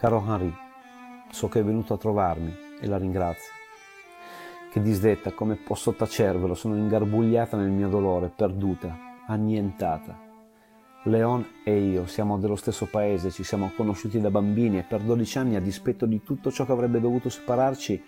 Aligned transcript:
Caro 0.00 0.24
Henri, 0.26 0.50
so 1.28 1.48
che 1.48 1.60
è 1.60 1.62
venuto 1.62 1.92
a 1.92 1.98
trovarmi 1.98 2.56
e 2.80 2.86
la 2.86 2.96
ringrazio. 2.96 3.52
Che 4.72 4.80
disdetta, 4.80 5.32
come 5.32 5.56
posso 5.56 5.92
tacervelo, 5.92 6.54
sono 6.54 6.74
ingarbugliata 6.74 7.58
nel 7.58 7.68
mio 7.68 7.90
dolore, 7.90 8.32
perduta, 8.34 8.96
annientata. 9.26 10.18
Leon 11.02 11.46
e 11.64 11.78
io 11.78 12.06
siamo 12.06 12.38
dello 12.38 12.56
stesso 12.56 12.86
paese, 12.86 13.30
ci 13.30 13.44
siamo 13.44 13.72
conosciuti 13.76 14.18
da 14.22 14.30
bambini 14.30 14.78
e 14.78 14.84
per 14.84 15.02
dodici 15.02 15.36
anni, 15.36 15.56
a 15.56 15.60
dispetto 15.60 16.06
di 16.06 16.22
tutto 16.22 16.50
ciò 16.50 16.64
che 16.64 16.72
avrebbe 16.72 16.98
dovuto 16.98 17.28
separarci, 17.28 18.02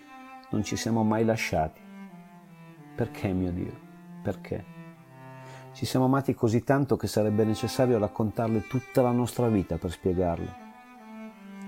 non 0.49 0.63
ci 0.63 0.75
siamo 0.75 1.03
mai 1.03 1.23
lasciati. 1.23 1.79
Perché, 2.95 3.31
mio 3.33 3.51
Dio? 3.51 3.79
Perché? 4.23 4.65
Ci 5.73 5.85
siamo 5.85 6.05
amati 6.05 6.33
così 6.33 6.63
tanto 6.63 6.95
che 6.95 7.05
sarebbe 7.05 7.45
necessario 7.45 7.99
raccontarle 7.99 8.65
tutta 8.65 9.03
la 9.03 9.11
nostra 9.11 9.47
vita 9.47 9.77
per 9.77 9.91
spiegarlo. 9.91 10.62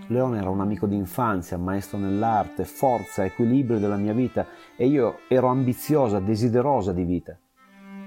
Leone 0.07 0.37
era 0.37 0.49
un 0.49 0.61
amico 0.61 0.85
d'infanzia, 0.85 1.57
maestro 1.57 1.97
nell'arte, 1.97 2.63
forza, 2.63 3.25
equilibrio 3.25 3.79
della 3.79 3.95
mia 3.95 4.13
vita 4.13 4.45
e 4.75 4.85
io 4.85 5.21
ero 5.27 5.47
ambiziosa, 5.47 6.19
desiderosa 6.19 6.93
di 6.93 7.03
vita. 7.03 7.35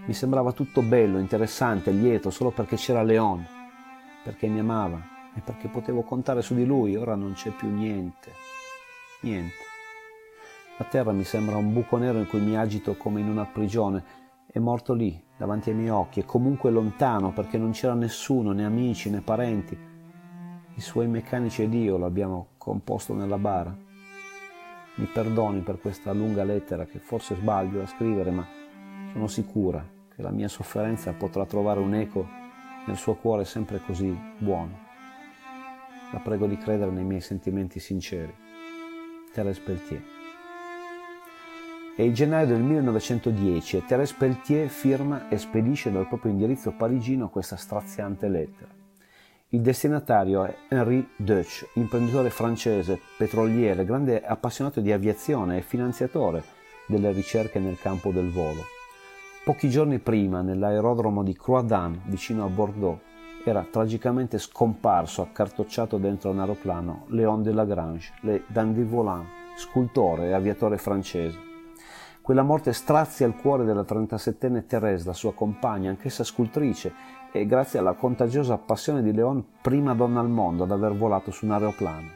Mi 0.06 0.15
sembrava 0.15 0.53
tutto 0.53 0.80
bello, 0.83 1.19
interessante, 1.19 1.91
lieto 1.91 2.30
solo 2.30 2.51
perché 2.51 2.77
c'era 2.77 3.03
Leone, 3.03 3.47
perché 4.23 4.47
mi 4.47 4.61
amava 4.61 5.01
e 5.34 5.41
perché 5.41 5.66
potevo 5.66 6.03
contare 6.03 6.41
su 6.41 6.55
di 6.55 6.65
lui. 6.65 6.97
Ora 6.97 7.16
non 7.16 7.33
c'è 7.33 7.51
più 7.51 7.69
niente. 7.69 8.33
Niente. 9.23 9.67
La 10.78 10.84
terra 10.84 11.11
mi 11.11 11.25
sembra 11.25 11.56
un 11.56 11.73
buco 11.73 11.97
nero 11.97 12.19
in 12.19 12.28
cui 12.28 12.41
mi 12.41 12.56
agito 12.56 12.97
come 12.97 13.20
in 13.20 13.28
una 13.28 13.45
prigione. 13.45 14.05
È 14.47 14.61
morto 14.61 14.95
lì, 14.95 15.20
davanti 15.37 15.70
ai 15.70 15.77
miei 15.77 15.91
occhi, 15.91 16.20
e 16.20 16.25
comunque 16.25 16.70
lontano, 16.70 17.33
perché 17.33 17.59
non 17.59 17.73
c'era 17.73 17.95
nessuno, 17.95 18.53
né 18.53 18.65
amici 18.65 19.11
né 19.11 19.20
parenti. 19.20 19.88
I 20.78 20.80
suoi 20.80 21.08
meccanici 21.08 21.64
ed 21.64 21.75
io 21.75 21.98
l'abbiamo 21.98 22.50
composto 22.56 23.12
nella 23.12 23.36
bara. 23.36 23.77
Mi 24.94 25.06
perdoni 25.06 25.58
per 25.58 25.80
questa 25.80 26.12
lunga 26.12 26.44
lettera 26.44 26.84
che 26.86 27.00
forse 27.00 27.34
sbaglio 27.34 27.83
a 27.83 27.86
scrivere, 27.86 28.30
ma 28.30 28.47
sono 29.11 29.27
sicura 29.27 29.84
che 30.14 30.22
la 30.22 30.30
mia 30.30 30.47
sofferenza 30.47 31.12
potrà 31.14 31.44
trovare 31.47 31.80
un 31.80 31.94
eco 31.94 32.25
nel 32.86 32.97
suo 32.97 33.16
cuore 33.16 33.44
sempre 33.44 33.80
così 33.84 34.16
buono. 34.38 34.78
La 36.12 36.20
prego 36.20 36.47
di 36.47 36.56
credere 36.56 36.92
nei 36.92 37.03
miei 37.03 37.22
sentimenti 37.22 37.81
sinceri. 37.81 38.33
Thérèse 39.34 39.60
Pelletier. 39.64 40.03
È 41.97 42.03
il 42.03 42.14
gennaio 42.14 42.47
del 42.47 42.62
1910 42.62 43.78
e 43.78 43.84
Thérèse 43.84 44.14
Pelletier 44.16 44.69
firma 44.69 45.28
e 45.28 45.38
spedisce 45.38 45.91
dal 45.91 46.06
proprio 46.06 46.31
indirizzo 46.31 46.70
parigino 46.70 47.31
questa 47.31 47.56
straziante 47.56 48.28
lettera. 48.28 48.78
Il 49.50 49.62
destinatario 49.62 50.44
è 50.44 50.54
Henri 50.68 51.08
Deutsch, 51.16 51.66
imprenditore 51.77 52.28
francese, 52.28 53.00
petroliere, 53.16 53.86
grande 53.86 54.22
appassionato 54.22 54.82
di 54.82 54.92
aviazione 54.92 55.56
e 55.56 55.62
finanziatore 55.62 56.44
delle 56.86 57.12
ricerche 57.12 57.58
nel 57.58 57.78
campo 57.78 58.10
del 58.10 58.28
volo. 58.28 58.60
Pochi 59.44 59.70
giorni 59.70 60.00
prima, 60.00 60.42
nell'aerodromo 60.42 61.22
di 61.22 61.34
Croix-d'An, 61.34 62.02
vicino 62.08 62.44
a 62.44 62.48
Bordeaux, 62.48 63.00
era 63.42 63.66
tragicamente 63.70 64.36
scomparso, 64.36 65.22
accartocciato 65.22 65.96
dentro 65.96 66.28
un 66.28 66.41
aeroplano, 66.41 67.06
Léon 67.06 67.42
de 67.42 67.52
Lagrange, 67.52 68.12
le 68.20 68.42
dandy 68.48 68.82
volant, 68.82 69.24
scultore 69.56 70.26
e 70.26 70.32
aviatore 70.34 70.76
francese. 70.76 71.38
Quella 72.29 72.43
morte 72.43 72.75
strazia 72.75 73.27
il 73.27 73.37
cuore 73.37 73.65
della 73.65 73.87
37enne 73.89 74.67
Thérèse, 74.67 75.07
la 75.07 75.15
sua 75.15 75.33
compagna, 75.33 75.89
anch'essa 75.89 76.25
scultrice, 76.25 76.93
e 77.33 77.47
grazie 77.47 77.79
alla 77.79 77.95
contagiosa 77.95 78.59
passione 78.59 79.03
di 79.03 79.15
Leon, 79.15 79.43
prima 79.62 79.95
donna 79.95 80.21
al 80.21 80.29
mondo 80.29 80.65
ad 80.65 80.71
aver 80.71 80.95
volato 80.95 81.31
su 81.31 81.47
un 81.47 81.53
aeroplano. 81.53 82.11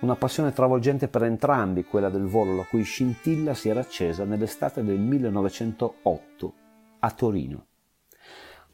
Una 0.00 0.14
passione 0.14 0.54
travolgente 0.54 1.08
per 1.08 1.24
entrambi, 1.24 1.84
quella 1.84 2.08
del 2.08 2.24
volo, 2.24 2.56
la 2.56 2.62
cui 2.62 2.84
scintilla 2.84 3.52
si 3.52 3.68
era 3.68 3.80
accesa 3.80 4.24
nell'estate 4.24 4.82
del 4.82 4.98
1908 4.98 6.54
a 7.00 7.10
Torino. 7.10 7.66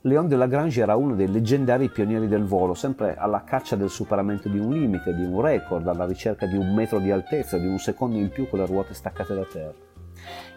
Leon 0.02 0.28
de 0.28 0.36
Lagrange 0.36 0.80
era 0.80 0.94
uno 0.94 1.16
dei 1.16 1.28
leggendari 1.28 1.90
pionieri 1.90 2.28
del 2.28 2.44
volo, 2.44 2.74
sempre 2.74 3.16
alla 3.16 3.42
caccia 3.42 3.74
del 3.74 3.90
superamento 3.90 4.48
di 4.48 4.60
un 4.60 4.70
limite, 4.70 5.16
di 5.16 5.24
un 5.24 5.40
record, 5.40 5.84
alla 5.88 6.06
ricerca 6.06 6.46
di 6.46 6.56
un 6.56 6.72
metro 6.72 7.00
di 7.00 7.10
altezza, 7.10 7.58
di 7.58 7.66
un 7.66 7.80
secondo 7.80 8.18
in 8.18 8.30
più 8.30 8.48
con 8.48 8.60
le 8.60 8.66
ruote 8.66 8.94
staccate 8.94 9.34
da 9.34 9.44
terra. 9.44 9.87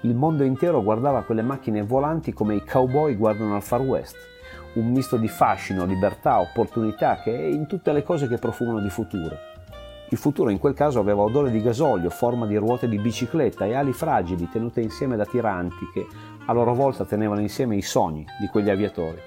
Il 0.02 0.16
mondo 0.16 0.44
intero 0.44 0.82
guardava 0.82 1.24
quelle 1.24 1.42
macchine 1.42 1.84
volanti 1.84 2.34
come 2.34 2.56
i 2.56 2.66
cowboy 2.66 3.16
guardano 3.16 3.56
al 3.56 3.62
Far 3.62 3.82
West, 3.82 4.16
un 4.74 4.92
misto 4.92 5.18
di 5.18 5.28
fascino, 5.28 5.86
libertà, 5.86 6.40
opportunità 6.40 7.22
che 7.22 7.36
è 7.36 7.44
in 7.44 7.68
tutte 7.68 7.92
le 7.92 8.04
cose 8.04 8.28
che 8.28 8.38
profumano 8.38 8.80
di 8.80 8.90
futuro. 8.90 9.50
Il 10.10 10.18
futuro 10.18 10.50
in 10.50 10.60
quel 10.60 10.74
caso 10.74 11.00
aveva 11.00 11.22
odore 11.22 11.52
di 11.52 11.62
gasolio, 11.62 12.10
forma 12.10 12.46
di 12.46 12.58
ruote 12.58 12.90
di 12.90 12.98
bicicletta 12.98 13.66
e 13.66 13.76
ali 13.76 13.94
fragili 13.94 14.50
tenute 14.50 14.82
insieme 14.82 15.16
da 15.16 15.26
tiranti 15.26 15.90
che 15.94 16.06
a 16.46 16.52
loro 16.52 16.74
volta 16.74 17.06
tenevano 17.06 17.40
insieme 17.40 17.78
i 17.78 17.82
sogni 17.82 18.26
di 18.40 18.48
quegli 18.48 18.70
aviatori. 18.70 19.20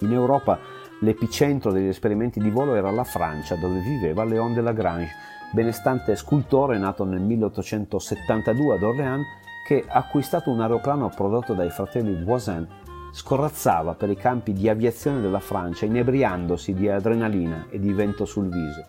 In 0.00 0.12
Europa 0.12 0.58
l'epicentro 1.00 1.72
degli 1.72 1.88
esperimenti 1.88 2.38
di 2.38 2.50
volo 2.50 2.74
era 2.74 2.90
la 2.90 3.04
Francia, 3.04 3.56
dove 3.56 3.80
viveva 3.80 4.24
Léon 4.24 4.52
de 4.52 4.60
Lagrange, 4.60 5.10
benestante 5.52 6.16
scultore 6.16 6.78
nato 6.78 7.04
nel 7.04 7.20
1872 7.20 8.74
ad 8.74 8.82
Orléans, 8.82 9.26
che, 9.64 9.84
acquistato 9.86 10.50
un 10.50 10.60
aeroplano 10.60 11.10
prodotto 11.14 11.54
dai 11.54 11.70
fratelli 11.70 12.24
Voisin, 12.24 12.66
scorrazzava 13.12 13.94
per 13.94 14.10
i 14.10 14.16
campi 14.16 14.52
di 14.52 14.68
aviazione 14.68 15.20
della 15.20 15.40
Francia, 15.40 15.84
inebriandosi 15.84 16.72
di 16.72 16.88
adrenalina 16.88 17.66
e 17.70 17.78
di 17.78 17.92
vento 17.92 18.24
sul 18.24 18.48
viso. 18.48 18.86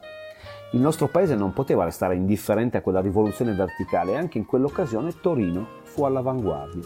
Il 0.72 0.80
nostro 0.80 1.08
paese 1.08 1.36
non 1.36 1.54
poteva 1.54 1.84
restare 1.84 2.16
indifferente 2.16 2.78
a 2.78 2.82
quella 2.82 3.02
rivoluzione 3.02 3.54
verticale 3.54 4.14
e 4.14 4.18
anche 4.18 4.40
in 4.40 4.46
quell'occasione 4.46 5.20
Torino 5.22 5.68
fu 5.84 6.06
all'avanguardia. 6.06 6.82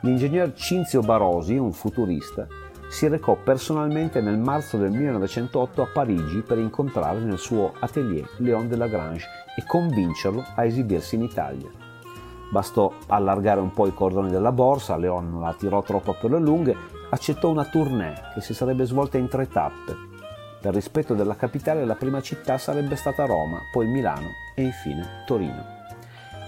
L'ingegner 0.00 0.54
Cinzio 0.54 1.02
Barosi, 1.02 1.56
un 1.56 1.72
futurista, 1.72 2.48
si 2.92 3.08
recò 3.08 3.36
personalmente 3.36 4.20
nel 4.20 4.36
marzo 4.36 4.76
del 4.76 4.90
1908 4.90 5.80
a 5.80 5.86
Parigi 5.86 6.42
per 6.42 6.58
incontrare 6.58 7.20
nel 7.20 7.38
suo 7.38 7.72
atelier 7.80 8.28
Léon 8.36 8.68
de 8.68 8.76
Lagrange 8.76 9.26
e 9.56 9.64
convincerlo 9.66 10.44
a 10.54 10.66
esibirsi 10.66 11.14
in 11.14 11.22
Italia. 11.22 11.70
Bastò 12.50 12.92
allargare 13.06 13.60
un 13.60 13.72
po' 13.72 13.86
i 13.86 13.94
cordoni 13.94 14.28
della 14.30 14.52
borsa, 14.52 14.98
Leon 14.98 15.30
non 15.30 15.40
la 15.40 15.54
tirò 15.54 15.82
troppo 15.82 16.14
per 16.20 16.32
le 16.32 16.38
lunghe, 16.38 16.76
accettò 17.08 17.48
una 17.48 17.64
tournée 17.64 18.14
che 18.34 18.42
si 18.42 18.52
sarebbe 18.52 18.84
svolta 18.84 19.16
in 19.16 19.28
tre 19.28 19.48
tappe. 19.48 19.96
Per 20.60 20.74
rispetto 20.74 21.14
della 21.14 21.34
capitale 21.34 21.86
la 21.86 21.94
prima 21.96 22.20
città 22.20 22.58
sarebbe 22.58 22.96
stata 22.96 23.24
Roma, 23.24 23.58
poi 23.72 23.86
Milano 23.86 24.28
e 24.54 24.64
infine 24.64 25.22
Torino. 25.24 25.64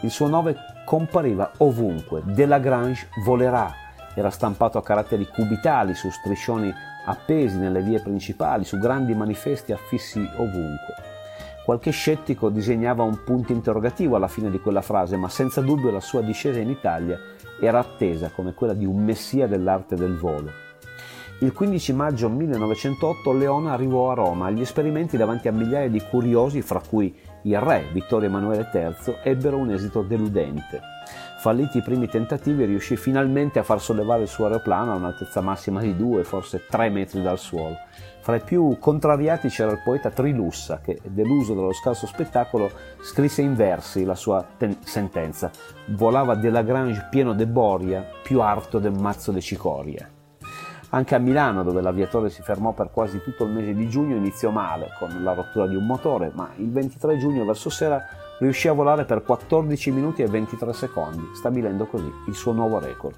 Il 0.02 0.10
suo 0.10 0.28
nome 0.28 0.56
compariva 0.84 1.52
ovunque, 1.56 2.20
De 2.22 2.44
Lagrange 2.44 3.08
volerà, 3.24 3.72
era 4.14 4.30
stampato 4.30 4.78
a 4.78 4.82
caratteri 4.82 5.26
cubitali 5.26 5.94
su 5.94 6.10
striscioni 6.10 6.72
appesi 7.06 7.58
nelle 7.58 7.82
vie 7.82 8.00
principali, 8.00 8.64
su 8.64 8.78
grandi 8.78 9.14
manifesti 9.14 9.72
affissi 9.72 10.20
ovunque. 10.36 10.94
Qualche 11.64 11.90
scettico 11.90 12.50
disegnava 12.50 13.02
un 13.02 13.24
punto 13.24 13.52
interrogativo 13.52 14.16
alla 14.16 14.28
fine 14.28 14.50
di 14.50 14.60
quella 14.60 14.82
frase, 14.82 15.16
ma 15.16 15.28
senza 15.28 15.62
dubbio 15.62 15.90
la 15.90 16.00
sua 16.00 16.20
discesa 16.20 16.60
in 16.60 16.68
Italia 16.68 17.18
era 17.60 17.78
attesa 17.78 18.30
come 18.30 18.52
quella 18.52 18.74
di 18.74 18.84
un 18.84 19.02
messia 19.02 19.46
dell'arte 19.46 19.96
del 19.96 20.16
volo. 20.16 20.50
Il 21.40 21.52
15 21.52 21.92
maggio 21.94 22.28
1908 22.28 23.32
Leona 23.32 23.72
arrivò 23.72 24.10
a 24.10 24.14
Roma 24.14 24.46
agli 24.46 24.60
esperimenti 24.60 25.16
davanti 25.16 25.48
a 25.48 25.52
migliaia 25.52 25.88
di 25.88 26.00
curiosi, 26.00 26.62
fra 26.62 26.80
cui 26.86 27.14
il 27.42 27.58
re 27.60 27.86
Vittorio 27.92 28.28
Emanuele 28.28 28.68
III, 28.72 29.16
ebbero 29.22 29.56
un 29.56 29.70
esito 29.70 30.02
deludente. 30.02 30.93
Falliti 31.44 31.76
i 31.76 31.82
primi 31.82 32.08
tentativi, 32.08 32.64
riuscì 32.64 32.96
finalmente 32.96 33.58
a 33.58 33.62
far 33.62 33.78
sollevare 33.78 34.22
il 34.22 34.28
suo 34.28 34.46
aeroplano 34.46 34.92
a 34.92 34.94
un'altezza 34.94 35.42
massima 35.42 35.82
di 35.82 35.94
2, 35.94 36.24
forse 36.24 36.64
3 36.66 36.88
metri 36.88 37.20
dal 37.20 37.38
suolo. 37.38 37.76
Fra 38.20 38.36
i 38.36 38.40
più 38.40 38.78
contrariati 38.80 39.48
c'era 39.48 39.72
il 39.72 39.82
poeta 39.84 40.08
Trilussa 40.08 40.80
che, 40.80 40.98
deluso 41.04 41.52
dallo 41.52 41.74
scarso 41.74 42.06
spettacolo, 42.06 42.70
scrisse 43.02 43.42
in 43.42 43.54
versi 43.54 44.06
la 44.06 44.14
sua 44.14 44.42
ten- 44.56 44.78
sentenza. 44.84 45.50
Volava 45.88 46.34
De 46.34 46.48
Lagrange 46.48 47.08
pieno 47.10 47.34
de 47.34 47.46
boria, 47.46 48.08
più 48.22 48.40
arto 48.40 48.78
del 48.78 48.98
mazzo 48.98 49.30
de 49.30 49.42
cicoria. 49.42 50.08
Anche 50.88 51.14
a 51.14 51.18
Milano, 51.18 51.62
dove 51.62 51.82
l'aviatore 51.82 52.30
si 52.30 52.40
fermò 52.40 52.72
per 52.72 52.90
quasi 52.90 53.20
tutto 53.20 53.44
il 53.44 53.52
mese 53.52 53.74
di 53.74 53.86
giugno, 53.90 54.16
iniziò 54.16 54.48
male, 54.48 54.92
con 54.98 55.22
la 55.22 55.34
rottura 55.34 55.66
di 55.66 55.76
un 55.76 55.84
motore, 55.84 56.32
ma 56.34 56.52
il 56.56 56.70
23 56.70 57.18
giugno 57.18 57.44
verso 57.44 57.68
sera 57.68 58.02
riuscì 58.38 58.68
a 58.68 58.72
volare 58.72 59.04
per 59.04 59.22
14 59.22 59.90
minuti 59.90 60.22
e 60.22 60.26
23 60.26 60.72
secondi, 60.72 61.30
stabilendo 61.34 61.86
così 61.86 62.10
il 62.26 62.34
suo 62.34 62.52
nuovo 62.52 62.78
record. 62.78 63.14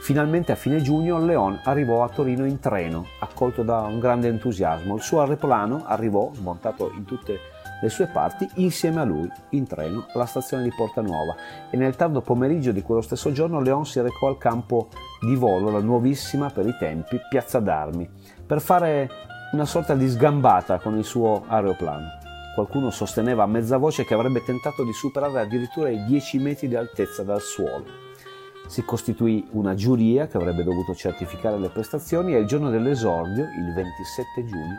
Finalmente 0.00 0.52
a 0.52 0.56
fine 0.56 0.80
giugno 0.80 1.18
Leon 1.18 1.60
arrivò 1.64 2.02
a 2.02 2.08
Torino 2.08 2.46
in 2.46 2.60
treno, 2.60 3.06
accolto 3.20 3.62
da 3.62 3.80
un 3.80 3.98
grande 3.98 4.28
entusiasmo. 4.28 4.94
Il 4.94 5.02
suo 5.02 5.20
aeroplano 5.20 5.84
arrivò, 5.86 6.30
smontato 6.32 6.92
in 6.96 7.04
tutte 7.04 7.40
le 7.80 7.88
sue 7.88 8.06
parti, 8.06 8.48
insieme 8.54 9.00
a 9.00 9.04
lui, 9.04 9.30
in 9.50 9.66
treno, 9.66 10.06
alla 10.14 10.26
stazione 10.26 10.62
di 10.62 10.72
Porta 10.74 11.00
Nuova 11.00 11.34
e 11.70 11.76
nel 11.76 11.96
tardo 11.96 12.20
pomeriggio 12.20 12.72
di 12.72 12.82
quello 12.82 13.00
stesso 13.00 13.32
giorno 13.32 13.60
Leon 13.60 13.86
si 13.86 14.00
recò 14.00 14.28
al 14.28 14.38
campo 14.38 14.88
di 15.20 15.34
volo, 15.34 15.70
la 15.70 15.80
nuovissima 15.80 16.50
per 16.50 16.66
i 16.66 16.76
tempi 16.78 17.20
Piazza 17.28 17.60
d'Armi, 17.60 18.08
per 18.46 18.60
fare 18.60 19.10
una 19.52 19.64
sorta 19.64 19.94
di 19.94 20.08
sgambata 20.08 20.78
con 20.78 20.96
il 20.96 21.04
suo 21.04 21.44
aeroplano. 21.46 22.17
Qualcuno 22.58 22.90
sosteneva 22.90 23.44
a 23.44 23.46
mezza 23.46 23.76
voce 23.76 24.04
che 24.04 24.14
avrebbe 24.14 24.42
tentato 24.42 24.82
di 24.82 24.92
superare 24.92 25.38
addirittura 25.38 25.90
i 25.90 26.04
10 26.06 26.38
metri 26.40 26.66
di 26.66 26.74
altezza 26.74 27.22
dal 27.22 27.40
suolo. 27.40 27.84
Si 28.66 28.84
costituì 28.84 29.46
una 29.52 29.76
giuria 29.76 30.26
che 30.26 30.38
avrebbe 30.38 30.64
dovuto 30.64 30.92
certificare 30.92 31.56
le 31.56 31.68
prestazioni 31.68 32.34
e 32.34 32.40
il 32.40 32.46
giorno 32.46 32.68
dell'esordio, 32.68 33.44
il 33.44 33.72
27 33.72 34.44
giugno, 34.44 34.74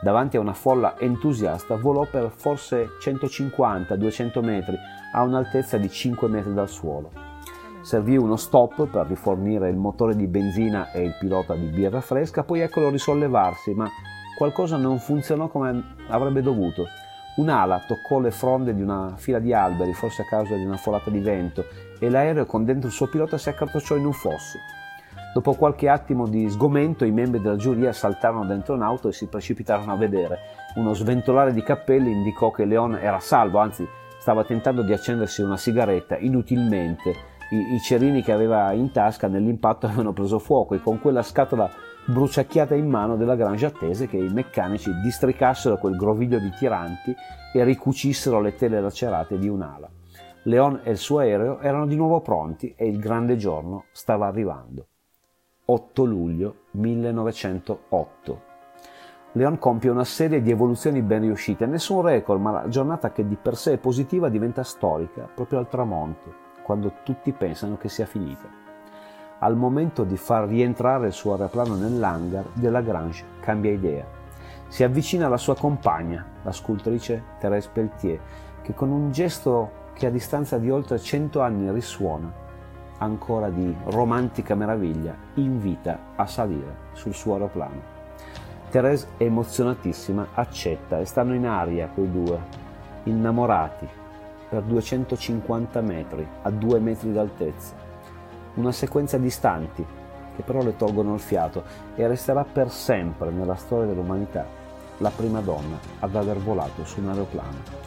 davanti 0.00 0.36
a 0.36 0.40
una 0.40 0.52
folla 0.52 0.96
entusiasta, 0.96 1.74
volò 1.74 2.06
per 2.08 2.30
forse 2.32 2.90
150-200 3.02 4.40
metri 4.40 4.76
a 5.12 5.22
un'altezza 5.22 5.76
di 5.76 5.90
5 5.90 6.28
metri 6.28 6.54
dal 6.54 6.68
suolo. 6.68 7.10
Servì 7.82 8.16
uno 8.16 8.36
stop 8.36 8.86
per 8.86 9.08
rifornire 9.08 9.68
il 9.68 9.76
motore 9.76 10.14
di 10.14 10.28
benzina 10.28 10.92
e 10.92 11.02
il 11.02 11.16
pilota 11.18 11.56
di 11.56 11.66
birra 11.66 12.00
fresca, 12.00 12.44
poi 12.44 12.60
eccolo 12.60 12.90
risollevarsi, 12.90 13.74
ma 13.74 13.90
qualcosa 14.38 14.76
non 14.76 15.00
funzionò 15.00 15.48
come 15.48 15.96
avrebbe 16.06 16.40
dovuto. 16.40 16.84
Un'ala 17.36 17.82
toccò 17.86 18.20
le 18.20 18.30
fronde 18.30 18.74
di 18.74 18.82
una 18.82 19.14
fila 19.16 19.40
di 19.40 19.52
alberi, 19.52 19.92
forse 19.92 20.22
a 20.22 20.24
causa 20.24 20.54
di 20.54 20.64
una 20.64 20.76
folata 20.76 21.10
di 21.10 21.18
vento, 21.18 21.66
e 21.98 22.08
l'aereo 22.08 22.46
con 22.46 22.64
dentro 22.64 22.88
il 22.88 22.94
suo 22.94 23.08
pilota 23.08 23.38
si 23.38 23.48
accartocciò 23.48 23.96
in 23.96 24.06
un 24.06 24.12
fosso. 24.12 24.58
Dopo 25.34 25.54
qualche 25.54 25.88
attimo 25.88 26.28
di 26.28 26.48
sgomento 26.48 27.04
i 27.04 27.10
membri 27.10 27.40
della 27.40 27.56
giuria 27.56 27.92
saltarono 27.92 28.44
dentro 28.44 28.74
un'auto 28.74 29.08
e 29.08 29.12
si 29.12 29.26
precipitarono 29.26 29.92
a 29.92 29.96
vedere. 29.96 30.38
Uno 30.76 30.94
sventolare 30.94 31.52
di 31.52 31.62
cappelli 31.64 32.12
indicò 32.12 32.52
che 32.52 32.64
Leon 32.64 32.94
era 32.94 33.18
salvo, 33.18 33.58
anzi 33.58 33.84
stava 34.20 34.44
tentando 34.44 34.82
di 34.82 34.92
accendersi 34.92 35.42
una 35.42 35.56
sigaretta 35.56 36.16
inutilmente. 36.16 37.33
I, 37.54 37.74
I, 37.74 37.80
cerini 37.80 38.22
che 38.22 38.32
aveva 38.32 38.72
in 38.72 38.90
tasca 38.90 39.28
nell'impatto 39.28 39.86
avevano 39.86 40.12
preso 40.12 40.38
fuoco 40.38 40.74
e 40.74 40.80
con 40.80 41.00
quella 41.00 41.22
scatola 41.22 41.70
bruciacchiata 42.06 42.74
in 42.74 42.88
mano 42.88 43.16
della 43.16 43.36
Grange 43.36 43.66
attese 43.66 44.08
che 44.08 44.16
i 44.16 44.28
meccanici 44.28 44.90
districassero 45.02 45.78
quel 45.78 45.96
groviglio 45.96 46.38
di 46.38 46.50
tiranti 46.50 47.14
e 47.52 47.64
ricucissero 47.64 48.40
le 48.40 48.56
tele 48.56 48.80
lacerate 48.80 49.38
di 49.38 49.48
un'ala. 49.48 49.88
Leon 50.42 50.80
e 50.82 50.90
il 50.90 50.98
suo 50.98 51.20
aereo 51.20 51.60
erano 51.60 51.86
di 51.86 51.96
nuovo 51.96 52.20
pronti 52.20 52.74
e 52.76 52.86
il 52.86 52.98
grande 52.98 53.36
giorno 53.36 53.84
stava 53.92 54.26
arrivando. 54.26 54.88
8 55.66 56.04
luglio 56.04 56.56
1908. 56.72 58.52
Leon 59.32 59.58
compie 59.58 59.90
una 59.90 60.04
serie 60.04 60.42
di 60.42 60.50
evoluzioni 60.50 61.00
ben 61.02 61.22
riuscite, 61.22 61.66
nessun 61.66 62.02
record, 62.02 62.40
ma 62.40 62.50
la 62.50 62.68
giornata 62.68 63.10
che 63.10 63.26
di 63.26 63.36
per 63.36 63.56
sé 63.56 63.72
è 63.72 63.78
positiva 63.78 64.28
diventa 64.28 64.62
storica 64.62 65.28
proprio 65.34 65.58
al 65.58 65.68
tramonto, 65.68 66.43
quando 66.64 66.94
tutti 67.02 67.30
pensano 67.32 67.76
che 67.76 67.90
sia 67.90 68.06
finita. 68.06 68.48
Al 69.40 69.54
momento 69.54 70.04
di 70.04 70.16
far 70.16 70.48
rientrare 70.48 71.08
il 71.08 71.12
suo 71.12 71.32
aeroplano 71.32 71.74
nell'hangar, 71.74 72.46
Delagrange 72.54 73.24
cambia 73.40 73.70
idea. 73.70 74.06
Si 74.68 74.82
avvicina 74.82 75.26
alla 75.26 75.36
sua 75.36 75.54
compagna, 75.54 76.24
la 76.42 76.52
scultrice 76.52 77.22
Thérèse 77.38 77.68
Pelletier, 77.70 78.20
che 78.62 78.72
con 78.72 78.90
un 78.90 79.12
gesto 79.12 79.82
che 79.92 80.06
a 80.06 80.10
distanza 80.10 80.56
di 80.56 80.70
oltre 80.70 80.98
cento 80.98 81.42
anni 81.42 81.70
risuona 81.70 82.32
ancora 82.98 83.50
di 83.50 83.76
romantica 83.88 84.54
meraviglia, 84.54 85.14
invita 85.34 85.98
a 86.16 86.26
salire 86.26 86.76
sul 86.92 87.12
suo 87.12 87.34
aeroplano. 87.34 87.92
Thérèse 88.70 89.08
emozionatissima, 89.18 90.28
accetta 90.32 90.98
e 90.98 91.04
stanno 91.04 91.34
in 91.34 91.46
aria 91.46 91.88
quei 91.88 92.10
due, 92.10 92.40
innamorati, 93.02 93.86
per 94.54 94.62
250 94.62 95.80
metri, 95.80 96.26
a 96.42 96.50
due 96.50 96.78
metri 96.78 97.12
d'altezza 97.12 97.84
una 98.54 98.70
sequenza 98.70 99.18
di 99.18 99.26
istanti 99.26 99.84
che 100.36 100.42
però 100.42 100.62
le 100.62 100.76
tolgono 100.76 101.14
il 101.14 101.20
fiato 101.20 101.64
e 101.96 102.06
resterà 102.06 102.44
per 102.44 102.70
sempre 102.70 103.30
nella 103.30 103.56
storia 103.56 103.86
dell'umanità 103.86 104.46
la 104.98 105.10
prima 105.10 105.40
donna 105.40 105.76
ad 106.00 106.14
aver 106.14 106.38
volato 106.38 106.84
su 106.84 107.00
un 107.00 107.08
aeroplano. 107.08 107.82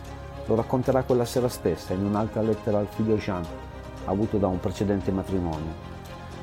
Lo 0.45 0.55
racconterà 0.55 1.03
quella 1.03 1.25
sera 1.25 1.47
stessa 1.47 1.93
in 1.93 2.03
un'altra 2.03 2.41
lettera 2.41 2.79
al 2.79 2.87
figlio 2.87 3.15
Jean, 3.15 3.43
avuto 4.05 4.37
da 4.37 4.47
un 4.47 4.59
precedente 4.59 5.11
matrimonio. 5.11 5.85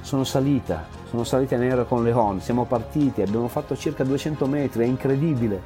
Sono 0.00 0.24
salita, 0.24 0.86
sono 1.08 1.24
salita 1.24 1.54
in 1.54 1.62
aereo 1.62 1.84
con 1.84 2.02
Leon, 2.02 2.40
siamo 2.40 2.64
partiti, 2.64 3.22
abbiamo 3.22 3.48
fatto 3.48 3.76
circa 3.76 4.04
200 4.04 4.46
metri, 4.46 4.84
è 4.84 4.86
incredibile, 4.86 5.60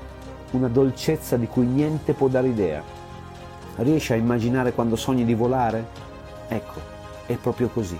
una 0.52 0.68
dolcezza 0.68 1.36
di 1.36 1.46
cui 1.46 1.66
niente 1.66 2.12
può 2.12 2.28
dare 2.28 2.48
idea. 2.48 2.97
Riesci 3.78 4.12
a 4.12 4.16
immaginare 4.16 4.72
quando 4.72 4.96
sogni 4.96 5.24
di 5.24 5.34
volare? 5.34 5.86
Ecco, 6.48 6.80
è 7.26 7.36
proprio 7.36 7.68
così. 7.68 7.96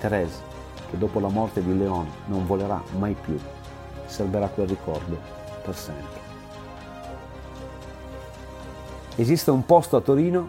Thérèse, 0.00 0.40
che 0.90 0.98
dopo 0.98 1.20
la 1.20 1.28
morte 1.28 1.62
di 1.62 1.78
Leon 1.78 2.08
non 2.26 2.44
volerà 2.44 2.82
mai 2.98 3.14
più, 3.14 3.38
salverà 4.06 4.48
quel 4.48 4.66
ricordo 4.66 5.16
per 5.62 5.76
sempre. 5.76 6.20
Esiste 9.14 9.52
un 9.52 9.64
posto 9.64 9.96
a 9.96 10.00
Torino 10.00 10.48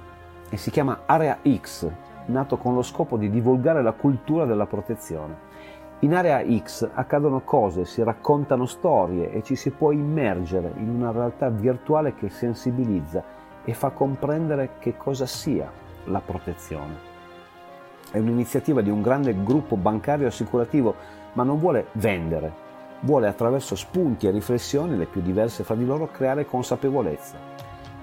e 0.50 0.58
si 0.58 0.72
chiama 0.72 1.02
Area 1.06 1.38
X, 1.48 1.88
nato 2.26 2.58
con 2.58 2.74
lo 2.74 2.82
scopo 2.82 3.16
di 3.16 3.30
divulgare 3.30 3.84
la 3.84 3.92
cultura 3.92 4.46
della 4.46 4.66
protezione. 4.66 5.52
In 6.00 6.16
Area 6.16 6.44
X 6.44 6.90
accadono 6.92 7.42
cose, 7.42 7.86
si 7.86 8.02
raccontano 8.02 8.66
storie 8.66 9.32
e 9.32 9.44
ci 9.44 9.56
si 9.56 9.70
può 9.70 9.92
immergere 9.92 10.74
in 10.78 10.90
una 10.90 11.12
realtà 11.12 11.50
virtuale 11.50 12.16
che 12.16 12.30
sensibilizza 12.30 13.42
e 13.66 13.74
fa 13.74 13.90
comprendere 13.90 14.72
che 14.80 14.98
cosa 14.98 15.26
sia 15.26 15.72
la 16.06 16.20
protezione. 16.20 17.12
È 18.12 18.20
un'iniziativa 18.20 18.82
di 18.82 18.90
un 18.90 19.02
grande 19.02 19.44
gruppo 19.44 19.76
bancario 19.76 20.28
assicurativo, 20.28 20.96
ma 21.34 21.44
non 21.44 21.60
vuole 21.60 21.88
vendere, 21.94 22.52
vuole 23.02 23.28
attraverso 23.28 23.76
spunti 23.76 24.28
e 24.28 24.32
riflessioni, 24.32 24.98
le 24.98 25.06
più 25.06 25.22
diverse 25.22 25.64
fra 25.64 25.76
di 25.76 25.86
loro, 25.86 26.10
creare 26.12 26.46
consapevolezza. 26.46 27.36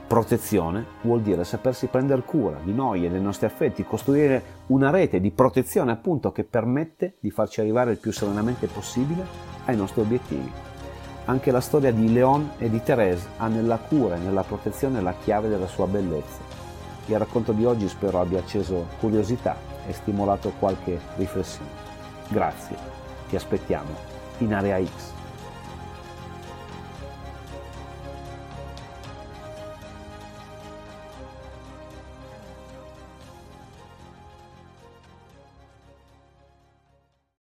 Protezione 0.07 0.85
vuol 1.03 1.21
dire 1.21 1.45
sapersi 1.45 1.87
prendere 1.87 2.23
cura 2.23 2.59
di 2.65 2.75
noi 2.75 3.07
e 3.07 3.11
dei 3.11 3.21
nostri 3.21 3.47
affetti, 3.47 3.85
costruire 3.85 4.43
una 4.67 4.91
rete 4.91 5.21
di 5.21 5.31
protezione 5.31 5.93
appunto 5.93 6.33
che 6.33 6.43
permette 6.43 7.15
di 7.21 7.31
farci 7.31 7.61
arrivare 7.61 7.93
il 7.93 7.99
più 7.99 8.11
serenamente 8.11 8.67
possibile 8.67 9.25
ai 9.67 9.77
nostri 9.77 10.01
obiettivi. 10.01 10.70
Anche 11.31 11.53
la 11.53 11.61
storia 11.61 11.93
di 11.93 12.13
Leon 12.13 12.55
e 12.59 12.69
di 12.69 12.79
Thérèse 12.85 13.29
ha 13.37 13.47
nella 13.47 13.79
cura 13.79 14.17
e 14.17 14.19
nella 14.19 14.43
protezione 14.43 15.01
la 15.01 15.15
chiave 15.15 15.49
della 15.49 15.69
sua 15.69 15.87
bellezza. 15.87 16.41
Il 17.07 17.17
racconto 17.21 17.53
di 17.53 17.65
oggi 17.65 17.89
spero 17.89 18.21
abbia 18.21 18.41
acceso 18.41 18.89
curiosità 18.99 19.57
e 19.87 19.93
stimolato 19.93 20.53
qualche 20.59 20.99
riflessione. 21.15 21.71
Grazie, 22.31 22.77
ti 23.29 23.37
aspettiamo 23.37 23.91
in 24.39 24.53
Area 24.53 24.85
X. 24.85 25.20